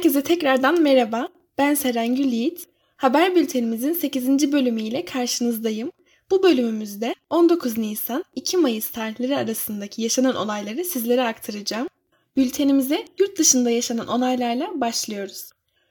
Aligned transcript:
Herkese 0.00 0.22
tekrardan 0.22 0.82
merhaba. 0.82 1.28
Ben 1.58 1.74
Serengül 1.74 2.32
Yiğit. 2.32 2.66
Haber 2.96 3.34
bültenimizin 3.34 3.92
8. 3.92 4.52
bölümüyle 4.52 5.04
karşınızdayım. 5.04 5.92
Bu 6.30 6.42
bölümümüzde 6.42 7.14
19 7.30 7.78
Nisan 7.78 8.24
2 8.34 8.56
Mayıs 8.56 8.90
tarihleri 8.90 9.36
arasındaki 9.36 10.02
yaşanan 10.02 10.36
olayları 10.36 10.84
sizlere 10.84 11.22
aktaracağım. 11.22 11.88
Bültenimize 12.36 13.04
yurt 13.18 13.38
dışında 13.38 13.70
yaşanan 13.70 14.08
olaylarla 14.08 14.80
başlıyoruz. 14.80 15.50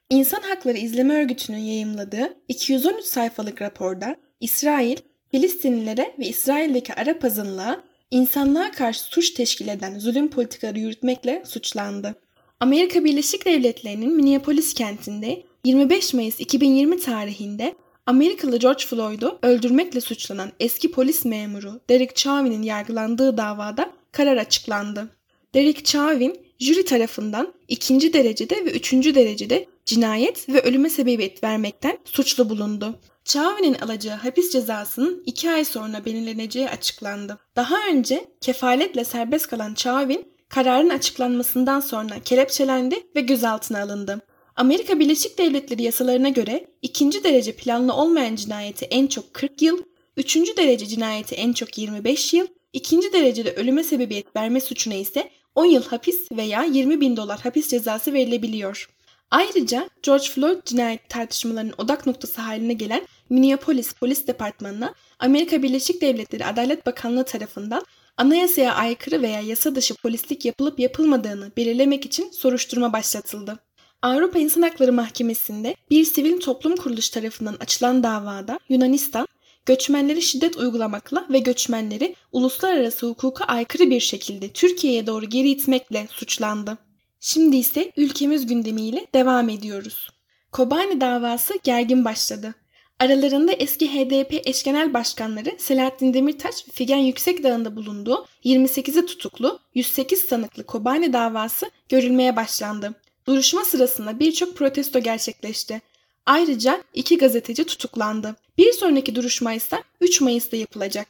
İnsan 0.10 0.42
Hakları 0.42 0.78
İzleme 0.78 1.14
Örgütü'nün 1.14 1.58
yayımladığı 1.58 2.34
213 2.48 3.06
sayfalık 3.06 3.62
raporda 3.62 4.16
İsrail, 4.40 4.98
Filistinlilere 5.32 6.16
ve 6.20 6.26
İsrail'deki 6.28 6.94
Arap 6.94 7.26
azınlığa 7.26 7.84
insanlığa 8.12 8.72
karşı 8.72 9.04
suç 9.04 9.32
teşkil 9.32 9.68
eden 9.68 10.00
zulüm 10.00 10.30
politikaları 10.30 10.80
yürütmekle 10.80 11.44
suçlandı. 11.46 12.16
Amerika 12.60 13.04
Birleşik 13.04 13.46
Devletleri'nin 13.46 14.16
Minneapolis 14.16 14.74
kentinde 14.74 15.44
25 15.66 16.14
Mayıs 16.14 16.40
2020 16.40 17.00
tarihinde 17.00 17.76
Amerikalı 18.06 18.60
George 18.60 18.86
Floyd'u 18.86 19.40
öldürmekle 19.42 20.02
suçlanan 20.02 20.52
eski 20.60 20.92
polis 20.92 21.26
memuru 21.26 21.82
Derek 21.90 22.16
Chauvin'in 22.16 22.64
yargılandığı 22.64 23.38
davada 23.38 23.92
karar 24.12 24.38
açıklandı. 24.38 25.10
Derek 25.54 25.86
Chauvin, 25.86 26.40
jüri 26.60 26.86
tarafından 26.86 27.54
ikinci 27.68 28.14
derecede 28.14 28.66
ve 28.66 28.72
üçüncü 28.72 29.16
derecede 29.16 29.66
cinayet 29.86 30.50
ve 30.50 30.62
ölüme 30.62 30.90
sebebiyet 30.90 31.44
vermekten 31.44 31.98
suçlu 32.06 32.50
bulundu. 32.50 33.00
Chauvin'in 33.26 33.74
alacağı 33.74 34.18
hapis 34.18 34.52
cezasının 34.52 35.24
iki 35.26 35.52
ay 35.52 35.66
sonra 35.66 36.06
belirleneceği 36.06 36.70
açıklandı. 36.70 37.40
Daha 37.56 37.76
önce 37.88 38.26
kefaletle 38.42 39.06
serbest 39.06 39.48
kalan 39.48 39.74
Chauvin, 39.74 40.39
kararın 40.50 40.90
açıklanmasından 40.90 41.80
sonra 41.80 42.20
kelepçelendi 42.26 42.96
ve 43.16 43.22
gözaltına 43.22 43.82
alındı. 43.82 44.22
Amerika 44.56 45.00
Birleşik 45.00 45.38
Devletleri 45.38 45.84
yasalarına 45.84 46.30
göre 46.30 46.68
ikinci 46.82 47.24
derece 47.24 47.56
planlı 47.56 47.94
olmayan 47.94 48.36
cinayeti 48.36 48.86
en 48.86 49.08
çok 49.08 49.34
40 49.34 49.62
yıl, 49.62 49.84
üçüncü 50.18 50.58
derece 50.58 50.86
cinayeti 50.86 51.36
en 51.36 51.54
çok 51.54 51.78
25 51.78 52.34
yıl, 52.34 52.48
ikinci 52.74 53.14
derecede 53.14 53.54
ölüme 53.54 53.84
sebebiyet 53.84 54.36
verme 54.36 54.62
suçuna 54.62 54.94
ise 54.94 55.30
10 55.56 55.66
yıl 55.66 55.84
hapis 55.84 56.32
veya 56.32 56.64
20 56.64 57.02
bin 57.02 57.18
dolar 57.18 57.40
hapis 57.40 57.70
cezası 57.70 58.14
verilebiliyor. 58.14 58.90
Ayrıca 59.32 59.90
George 60.04 60.24
Floyd 60.24 60.66
cinayet 60.66 61.10
tartışmalarının 61.10 61.74
odak 61.78 62.06
noktası 62.06 62.42
haline 62.42 62.74
gelen 62.74 63.02
Minneapolis 63.30 63.94
Polis 63.94 64.28
Departmanı'na 64.28 64.94
Amerika 65.20 65.64
Birleşik 65.64 66.02
Devletleri 66.02 66.46
Adalet 66.46 66.86
Bakanlığı 66.86 67.26
tarafından 67.26 67.86
anayasaya 68.20 68.76
aykırı 68.76 69.22
veya 69.22 69.40
yasa 69.40 69.76
dışı 69.76 69.96
polislik 69.96 70.46
yapılıp 70.46 70.80
yapılmadığını 70.80 71.52
belirlemek 71.58 72.06
için 72.06 72.32
soruşturma 72.32 72.94
başlatıldı. 72.94 73.60
Avrupa 74.02 74.40
İnsan 74.40 74.62
Hakları 74.62 74.94
Mahkemesi'nde 74.94 75.76
bir 75.90 76.06
sivil 76.06 76.40
toplum 76.40 76.76
kuruluş 76.76 77.10
tarafından 77.10 77.58
açılan 77.60 78.04
davada 78.04 78.60
Yunanistan, 78.70 79.28
göçmenleri 79.66 80.22
şiddet 80.22 80.58
uygulamakla 80.58 81.26
ve 81.30 81.40
göçmenleri 81.40 82.16
uluslararası 82.32 83.08
hukuka 83.08 83.46
aykırı 83.46 83.90
bir 83.90 84.00
şekilde 84.00 84.50
Türkiye'ye 84.50 85.08
doğru 85.08 85.26
geri 85.26 85.50
itmekle 85.50 86.08
suçlandı. 86.12 86.78
Şimdi 87.20 87.58
ise 87.58 87.92
ülkemiz 87.98 88.48
gündemiyle 88.48 89.08
devam 89.14 89.50
ediyoruz. 89.50 90.10
Kobani 90.52 91.02
davası 91.02 91.54
gergin 91.64 92.06
başladı. 92.06 92.56
Aralarında 93.00 93.52
eski 93.52 93.94
HDP 93.94 94.48
eş 94.48 94.64
genel 94.64 94.94
başkanları 94.94 95.56
Selahattin 95.58 96.14
Demirtaş 96.14 96.68
ve 96.68 96.72
Figen 96.72 96.98
Yüksekdağ'ın 96.98 97.76
bulunduğu 97.76 98.26
28'i 98.46 99.06
tutuklu 99.06 99.60
108 99.76 100.20
sanıklı 100.20 100.66
Kobani 100.66 101.14
davası 101.14 101.72
görülmeye 101.90 102.36
başlandı. 102.36 102.94
Duruşma 103.28 103.64
sırasında 103.64 104.20
birçok 104.20 104.56
protesto 104.56 105.00
gerçekleşti. 105.00 105.82
Ayrıca 106.26 106.84
iki 106.94 107.18
gazeteci 107.18 107.64
tutuklandı. 107.64 108.36
Bir 108.58 108.74
sonraki 108.74 109.16
duruşma 109.16 109.54
ise 109.54 109.84
3 110.02 110.22
Mayıs'ta 110.22 110.58
yapılacak. 110.58 111.08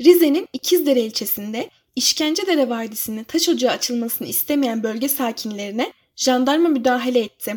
Rize'nin 0.00 0.48
İkizdere 0.52 1.00
ilçesinde 1.00 1.70
İşkencedere 1.96 2.68
Vadisi'nin 2.68 3.24
taş 3.24 3.48
ocağı 3.48 3.72
açılmasını 3.72 4.28
istemeyen 4.28 4.82
bölge 4.82 5.08
sakinlerine 5.08 5.92
jandarma 6.16 6.68
müdahale 6.68 7.20
etti. 7.20 7.54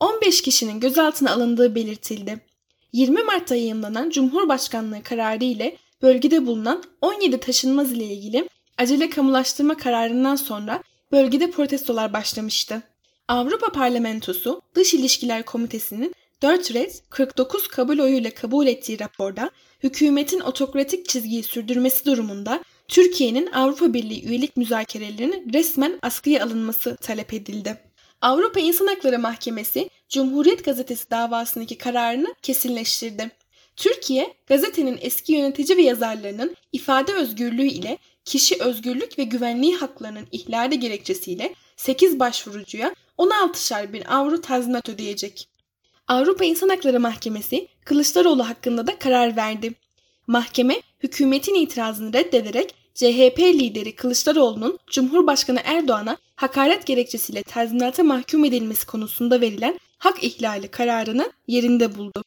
15 0.00 0.42
kişinin 0.42 0.80
gözaltına 0.80 1.32
alındığı 1.32 1.74
belirtildi. 1.74 2.53
20 2.94 3.22
Mart'ta 3.22 3.54
yayımlanan 3.54 4.10
Cumhurbaşkanlığı 4.10 5.02
kararı 5.02 5.44
ile 5.44 5.76
bölgede 6.02 6.46
bulunan 6.46 6.84
17 7.00 7.40
taşınmaz 7.40 7.92
ile 7.92 8.04
ilgili 8.04 8.48
acele 8.78 9.10
kamulaştırma 9.10 9.76
kararından 9.76 10.36
sonra 10.36 10.82
bölgede 11.12 11.50
protestolar 11.50 12.12
başlamıştı. 12.12 12.82
Avrupa 13.28 13.72
Parlamentosu 13.72 14.62
Dış 14.74 14.94
İlişkiler 14.94 15.42
Komitesi'nin 15.42 16.14
4 16.42 16.74
red 16.74 16.90
49 17.10 17.68
kabul 17.68 17.98
oyuyla 17.98 18.30
kabul 18.30 18.66
ettiği 18.66 19.00
raporda 19.00 19.50
hükümetin 19.82 20.40
otokratik 20.40 21.08
çizgiyi 21.08 21.42
sürdürmesi 21.42 22.04
durumunda 22.04 22.64
Türkiye'nin 22.88 23.52
Avrupa 23.52 23.94
Birliği 23.94 24.28
üyelik 24.28 24.56
müzakerelerinin 24.56 25.52
resmen 25.52 25.98
askıya 26.02 26.44
alınması 26.44 26.96
talep 26.96 27.34
edildi. 27.34 27.76
Avrupa 28.20 28.60
İnsan 28.60 28.86
Hakları 28.86 29.18
Mahkemesi 29.18 29.90
Cumhuriyet 30.14 30.64
Gazetesi 30.64 31.10
davasındaki 31.10 31.78
kararını 31.78 32.34
kesinleştirdi. 32.42 33.30
Türkiye, 33.76 34.34
gazetenin 34.46 34.98
eski 35.00 35.32
yönetici 35.32 35.78
ve 35.78 35.82
yazarlarının 35.82 36.56
ifade 36.72 37.12
özgürlüğü 37.12 37.66
ile 37.66 37.98
kişi 38.24 38.62
özgürlük 38.62 39.18
ve 39.18 39.24
güvenliği 39.24 39.76
haklarının 39.76 40.26
ihlali 40.32 40.80
gerekçesiyle 40.80 41.54
8 41.76 42.18
başvurucuya 42.18 42.94
16'şer 43.18 43.92
bin 43.92 44.04
avro 44.04 44.40
tazminat 44.40 44.88
ödeyecek. 44.88 45.48
Avrupa 46.08 46.44
İnsan 46.44 46.68
Hakları 46.68 47.00
Mahkemesi 47.00 47.68
Kılıçdaroğlu 47.84 48.48
hakkında 48.48 48.86
da 48.86 48.98
karar 48.98 49.36
verdi. 49.36 49.74
Mahkeme 50.26 50.82
hükümetin 51.02 51.54
itirazını 51.54 52.12
reddederek 52.12 52.74
CHP 52.94 53.38
lideri 53.38 53.94
Kılıçdaroğlu'nun 53.94 54.78
Cumhurbaşkanı 54.86 55.60
Erdoğan'a 55.64 56.16
hakaret 56.36 56.86
gerekçesiyle 56.86 57.42
tazminata 57.42 58.02
mahkum 58.02 58.44
edilmesi 58.44 58.86
konusunda 58.86 59.40
verilen 59.40 59.78
hak 59.98 60.24
ihlali 60.24 60.68
kararını 60.68 61.32
yerinde 61.46 61.98
buldu. 61.98 62.24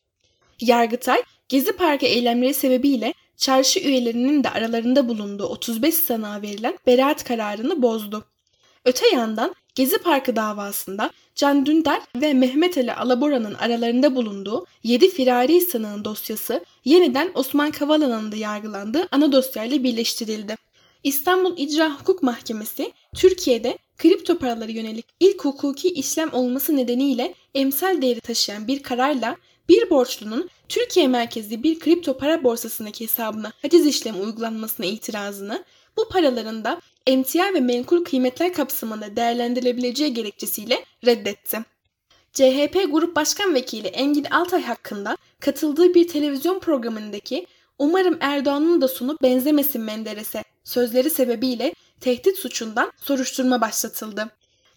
Yargıtay, 0.62 1.24
Gezi 1.50 1.72
Parkı 1.72 2.06
eylemleri 2.06 2.54
sebebiyle 2.54 3.14
çarşı 3.38 3.80
üyelerinin 3.80 4.44
de 4.44 4.50
aralarında 4.50 5.08
bulunduğu 5.08 5.46
35 5.46 5.94
sanığa 5.94 6.42
verilen 6.42 6.78
beraat 6.88 7.24
kararını 7.24 7.82
bozdu. 7.82 8.26
Öte 8.86 9.16
yandan 9.16 9.56
Gezi 9.76 9.98
Parkı 9.98 10.36
davasında 10.36 11.12
Can 11.36 11.66
Dündar 11.66 12.02
ve 12.16 12.34
Mehmet 12.34 12.78
Ali 12.78 12.94
Alabora'nın 12.94 13.54
aralarında 13.54 14.16
bulunduğu 14.16 14.66
7 14.84 15.10
firari 15.10 15.62
sanığın 15.62 16.06
dosyası 16.06 16.66
yeniden 16.86 17.32
Osman 17.34 17.72
Kavala'nın 17.72 18.32
da 18.32 18.36
yargılandığı 18.36 19.08
ana 19.12 19.32
dosyayla 19.32 19.84
birleştirildi. 19.84 20.56
İstanbul 21.04 21.58
İcra 21.58 22.00
Hukuk 22.00 22.24
Mahkemesi 22.24 22.94
Türkiye'de 23.16 23.78
kripto 23.98 24.38
paraları 24.38 24.72
yönelik 24.72 25.06
ilk 25.20 25.46
hukuki 25.46 25.90
işlem 25.90 26.34
olması 26.34 26.78
nedeniyle 26.78 27.34
emsal 27.56 28.02
değeri 28.02 28.20
taşıyan 28.20 28.68
bir 28.68 28.84
kararla 28.84 29.38
bir 29.70 29.90
borçlunun 29.90 30.50
Türkiye 30.70 31.08
merkezli 31.08 31.64
bir 31.64 31.80
kripto 31.80 32.18
para 32.18 32.44
borsasındaki 32.44 33.04
hesabına 33.04 33.54
haciz 33.62 33.86
işlemi 33.86 34.18
uygulanmasına 34.18 34.86
itirazını 34.86 35.64
bu 35.98 36.10
paraların 36.10 36.64
da 36.64 36.82
emtia 37.08 37.54
ve 37.54 37.60
menkul 37.60 38.06
kıymetler 38.06 38.54
kapsamında 38.54 39.16
değerlendirilebileceği 39.16 40.14
gerekçesiyle 40.14 40.86
reddetti. 41.06 41.58
CHP 42.34 42.92
Grup 42.92 43.16
Başkan 43.16 43.56
Vekili 43.56 43.88
Engin 43.88 44.24
Altay 44.24 44.64
hakkında 44.64 45.18
katıldığı 45.40 45.94
bir 45.94 46.08
televizyon 46.08 46.60
programındaki 46.60 47.46
umarım 47.80 48.18
Erdoğan'ın 48.20 48.82
da 48.82 48.88
sonu 48.88 49.18
benzemesin 49.22 49.82
Menderes'e 49.82 50.44
sözleri 50.68 51.10
sebebiyle 51.10 51.74
tehdit 52.00 52.38
suçundan 52.38 52.92
soruşturma 53.02 53.62
başlatıldı. 53.62 54.30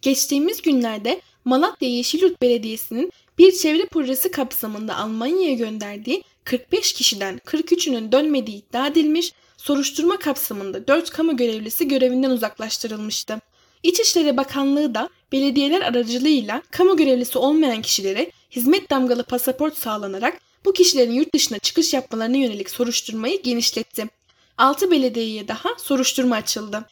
Geçtiğimiz 0.02 0.62
günlerde 0.62 1.20
Malatya 1.44 1.88
Yeşilyurt 1.88 2.42
Belediyesi'nin 2.42 3.12
bir 3.38 3.52
çevre 3.52 3.86
projesi 3.86 4.30
kapsamında 4.30 4.96
Almanya'ya 4.96 5.54
gönderdiği 5.54 6.24
45 6.44 6.92
kişiden 6.92 7.40
43'ünün 7.46 8.12
dönmediği 8.12 8.56
iddia 8.56 8.86
edilmiş 8.86 9.32
soruşturma 9.56 10.18
kapsamında 10.18 10.86
4 10.86 11.10
kamu 11.10 11.36
görevlisi 11.36 11.88
görevinden 11.88 12.30
uzaklaştırılmıştı. 12.30 13.40
İçişleri 13.82 14.36
Bakanlığı 14.36 14.94
da 14.94 15.08
belediyeler 15.32 15.80
aracılığıyla 15.80 16.62
kamu 16.70 16.96
görevlisi 16.96 17.38
olmayan 17.38 17.82
kişilere 17.82 18.30
hizmet 18.50 18.90
damgalı 18.90 19.22
pasaport 19.24 19.78
sağlanarak 19.78 20.40
bu 20.64 20.72
kişilerin 20.72 21.12
yurt 21.12 21.34
dışına 21.34 21.58
çıkış 21.58 21.94
yapmalarına 21.94 22.36
yönelik 22.36 22.70
soruşturmayı 22.70 23.42
genişletti. 23.42 24.19
6 24.60 24.90
belediyeye 24.90 25.48
daha 25.48 25.68
soruşturma 25.78 26.36
açıldı. 26.36 26.84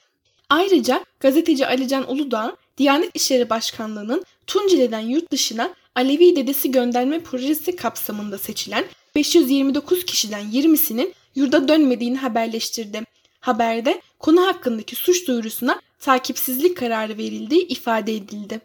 Ayrıca 0.49 1.05
gazeteci 1.21 1.67
Alican 1.67 2.11
Uludağ, 2.11 2.57
Diyanet 2.79 3.11
İşleri 3.15 3.51
Başkanlığı'nın 3.51 4.25
Tunceli'den 4.47 5.01
yurt 5.01 5.33
dışına 5.33 5.75
Alevi 5.95 6.37
dedesi 6.37 6.71
gönderme 6.71 7.23
projesi 7.23 7.77
kapsamında 7.77 8.39
seçilen 8.39 8.85
529 9.15 10.05
kişiden 10.05 10.43
20'sinin 10.43 11.15
yurda 11.35 11.69
dönmediğini 11.69 12.17
haberleştirdi. 12.17 13.03
Haberde 13.41 14.03
konu 14.19 14.47
hakkındaki 14.47 14.97
suç 14.97 15.29
duyurusuna 15.29 15.81
takipsizlik 15.99 16.77
kararı 16.77 17.19
verildiği 17.19 17.67
ifade 17.69 18.17
edildi. 18.17 18.61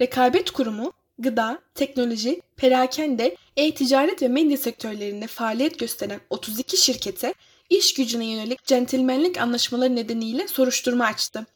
Rekabet 0.00 0.50
Kurumu, 0.50 0.92
gıda, 1.18 1.58
teknoloji, 1.74 2.40
perakende, 2.56 3.36
e-ticaret 3.56 4.22
ve 4.22 4.28
medya 4.28 4.56
sektörlerinde 4.56 5.26
faaliyet 5.26 5.78
gösteren 5.78 6.20
32 6.30 6.76
şirkete 6.76 7.34
iş 7.70 7.94
gücüne 7.94 8.26
yönelik 8.26 8.64
centilmenlik 8.64 9.38
anlaşmaları 9.38 9.96
nedeniyle 9.96 10.48
soruşturma 10.48 11.04
açtı. 11.04 11.46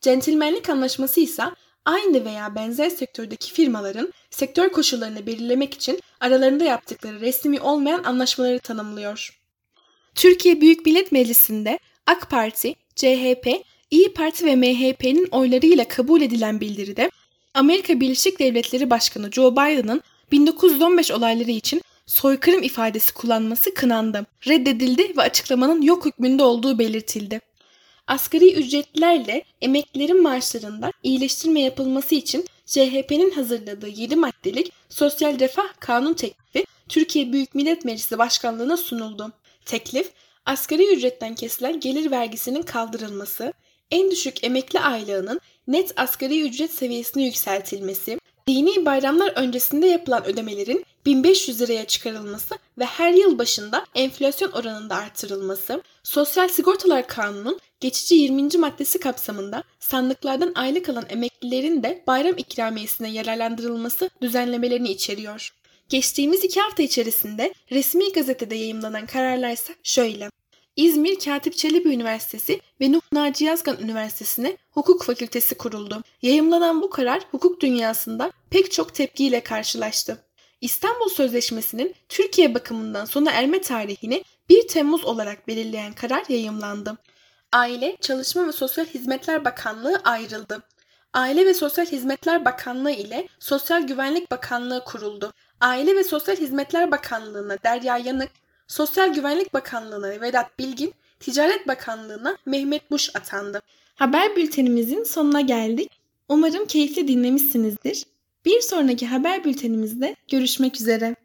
Centilmenlik 0.00 0.70
anlaşması 0.70 1.20
ise 1.20 1.42
aynı 1.84 2.24
veya 2.24 2.54
benzer 2.54 2.90
sektördeki 2.90 3.52
firmaların 3.52 4.12
sektör 4.30 4.68
koşullarını 4.68 5.26
belirlemek 5.26 5.74
için 5.74 6.00
aralarında 6.20 6.64
yaptıkları 6.64 7.20
resmi 7.20 7.60
olmayan 7.60 8.04
anlaşmaları 8.04 8.58
tanımlıyor. 8.58 9.40
Türkiye 10.14 10.60
Büyük 10.60 10.86
Millet 10.86 11.12
Meclisi'nde 11.12 11.78
AK 12.06 12.30
Parti, 12.30 12.74
CHP, 12.96 13.48
İyi 13.90 14.12
Parti 14.14 14.44
ve 14.44 14.56
MHP'nin 14.56 15.28
oylarıyla 15.30 15.88
kabul 15.88 16.20
edilen 16.20 16.60
bildiride 16.60 17.10
Amerika 17.54 18.00
Birleşik 18.00 18.38
Devletleri 18.38 18.90
Başkanı 18.90 19.32
Joe 19.32 19.52
Biden'ın 19.52 20.02
1915 20.32 21.10
olayları 21.10 21.50
için 21.50 21.82
soykırım 22.08 22.62
ifadesi 22.62 23.14
kullanması 23.14 23.74
kınandı, 23.74 24.26
reddedildi 24.46 25.16
ve 25.16 25.22
açıklamanın 25.22 25.82
yok 25.82 26.06
hükmünde 26.06 26.42
olduğu 26.42 26.78
belirtildi. 26.78 27.40
Asgari 28.06 28.54
ücretlerle 28.54 29.44
emeklilerin 29.60 30.22
maaşlarında 30.22 30.92
iyileştirme 31.02 31.60
yapılması 31.60 32.14
için 32.14 32.46
CHP'nin 32.66 33.30
hazırladığı 33.30 33.88
7 33.88 34.16
maddelik 34.16 34.72
Sosyal 34.88 35.38
Refah 35.38 35.68
Kanun 35.80 36.14
teklifi 36.14 36.66
Türkiye 36.88 37.32
Büyük 37.32 37.54
Millet 37.54 37.84
Meclisi 37.84 38.18
Başkanlığı'na 38.18 38.76
sunuldu. 38.76 39.32
Teklif, 39.64 40.10
asgari 40.46 40.92
ücretten 40.94 41.34
kesilen 41.34 41.80
gelir 41.80 42.10
vergisinin 42.10 42.62
kaldırılması, 42.62 43.52
en 43.90 44.10
düşük 44.10 44.44
emekli 44.44 44.80
aylığının 44.80 45.40
net 45.66 45.92
asgari 45.96 46.42
ücret 46.42 46.72
seviyesine 46.74 47.24
yükseltilmesi, 47.24 48.18
dini 48.46 48.86
bayramlar 48.86 49.32
öncesinde 49.36 49.86
yapılan 49.86 50.26
ödemelerin 50.26 50.84
1500 51.08 51.60
liraya 51.60 51.84
çıkarılması 51.84 52.54
ve 52.78 52.84
her 52.84 53.12
yıl 53.12 53.38
başında 53.38 53.86
enflasyon 53.94 54.50
oranında 54.50 54.96
artırılması, 54.96 55.82
Sosyal 56.02 56.48
Sigortalar 56.48 57.06
Kanunu'nun 57.06 57.60
geçici 57.80 58.14
20. 58.14 58.58
maddesi 58.58 59.00
kapsamında 59.00 59.62
sandıklardan 59.80 60.52
aylık 60.54 60.88
alan 60.88 61.04
emeklilerin 61.08 61.82
de 61.82 62.04
bayram 62.06 62.38
ikramiyesine 62.38 63.10
yararlandırılması 63.10 64.10
düzenlemelerini 64.22 64.88
içeriyor. 64.88 65.52
Geçtiğimiz 65.88 66.44
iki 66.44 66.60
hafta 66.60 66.82
içerisinde 66.82 67.54
resmi 67.70 68.12
gazetede 68.12 68.54
yayımlanan 68.54 69.06
kararlar 69.06 69.52
ise 69.52 69.74
şöyle. 69.82 70.30
İzmir 70.76 71.18
Katip 71.18 71.56
Çelebi 71.56 71.88
Üniversitesi 71.88 72.60
ve 72.80 72.92
Nuh 72.92 73.00
Naci 73.12 73.44
Yazgan 73.44 73.76
Üniversitesi'ne 73.80 74.56
hukuk 74.70 75.04
fakültesi 75.04 75.54
kuruldu. 75.54 76.02
Yayımlanan 76.22 76.82
bu 76.82 76.90
karar 76.90 77.20
hukuk 77.30 77.60
dünyasında 77.60 78.32
pek 78.50 78.72
çok 78.72 78.94
tepkiyle 78.94 79.40
karşılaştı. 79.40 80.27
İstanbul 80.60 81.08
Sözleşmesi'nin 81.08 81.94
Türkiye 82.08 82.54
bakımından 82.54 83.04
sona 83.04 83.30
erme 83.30 83.60
tarihini 83.60 84.24
1 84.48 84.68
Temmuz 84.68 85.04
olarak 85.04 85.48
belirleyen 85.48 85.92
karar 85.92 86.24
yayımlandı. 86.28 86.96
Aile, 87.52 87.96
Çalışma 88.00 88.46
ve 88.46 88.52
Sosyal 88.52 88.86
Hizmetler 88.86 89.44
Bakanlığı 89.44 90.00
ayrıldı. 90.04 90.62
Aile 91.12 91.46
ve 91.46 91.54
Sosyal 91.54 91.86
Hizmetler 91.86 92.44
Bakanlığı 92.44 92.90
ile 92.90 93.28
Sosyal 93.38 93.82
Güvenlik 93.82 94.30
Bakanlığı 94.30 94.84
kuruldu. 94.84 95.32
Aile 95.60 95.96
ve 95.96 96.04
Sosyal 96.04 96.36
Hizmetler 96.36 96.90
Bakanlığı'na 96.90 97.62
Derya 97.62 97.98
Yanık, 97.98 98.30
Sosyal 98.66 99.14
Güvenlik 99.14 99.54
Bakanlığı'na 99.54 100.20
Vedat 100.20 100.58
Bilgin, 100.58 100.94
Ticaret 101.20 101.68
Bakanlığı'na 101.68 102.36
Mehmet 102.46 102.90
Buş 102.90 103.16
atandı. 103.16 103.62
Haber 103.94 104.36
bültenimizin 104.36 105.04
sonuna 105.04 105.40
geldik. 105.40 105.90
Umarım 106.28 106.66
keyifli 106.66 107.08
dinlemişsinizdir. 107.08 108.04
Bir 108.48 108.60
sonraki 108.60 109.06
haber 109.06 109.44
bültenimizde 109.44 110.16
görüşmek 110.30 110.80
üzere. 110.80 111.16